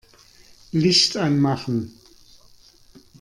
[0.71, 1.93] Licht anmachen.